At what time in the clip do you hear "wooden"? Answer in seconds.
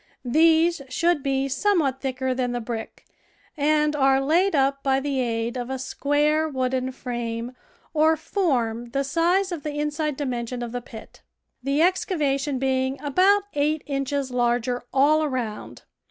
6.49-6.91